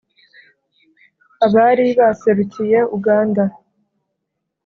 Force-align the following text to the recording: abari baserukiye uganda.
abari 1.45 1.87
baserukiye 1.99 2.79
uganda. 2.97 3.43